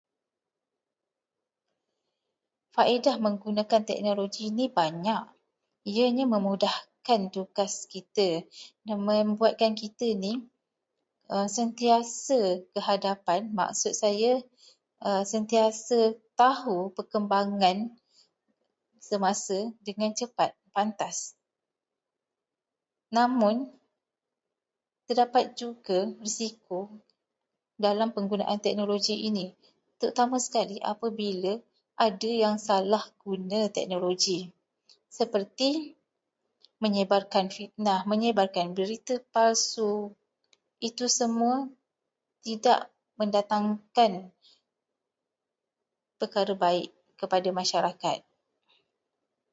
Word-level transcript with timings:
Faedah 2.75 3.17
menggunakan 3.25 3.81
teknologi 3.89 4.41
ini 4.51 4.65
banyak. 4.79 5.23
Ianya 5.91 6.25
memudahkan 6.35 7.21
tugas 7.35 7.73
kita 7.93 8.29
dan 8.87 8.97
membuatkan 9.07 9.71
kita 9.81 10.05
ini 10.17 10.33
sentiasa 11.57 12.39
ke 12.73 12.79
hadapan. 12.89 13.41
Maksud 13.59 13.93
saya, 14.03 14.33
sentiasa 15.33 15.99
tahu 16.41 16.79
perkembangan 16.97 17.77
semasa 19.09 19.57
dengan 19.87 20.11
cepat, 20.19 20.51
pantas. 20.75 21.17
Namun, 23.17 23.55
terdapat 25.09 25.45
juga 25.61 25.99
risiko 26.23 26.77
dalam 27.85 28.09
penggunaan 28.15 28.59
teknologi 28.65 29.15
ini. 29.29 29.45
Terutama 29.99 30.35
sekali 30.45 30.77
apabila 30.91 31.53
ada 32.07 32.29
yang 32.43 32.55
salah 32.69 33.03
guna 33.23 33.59
teknologi, 33.77 34.39
seperti 35.19 35.69
menyebarkan 36.83 37.45
fitnah, 37.55 37.99
menyebarkan 38.11 38.67
berita 38.77 39.15
palsu. 39.35 39.91
Itu 40.87 41.05
semua 41.19 41.55
tidak 42.47 42.81
mendatangkan 43.21 44.11
perkara 46.21 46.53
baik 46.63 46.89
kepada 47.19 47.49
masyarakat. 47.59 48.19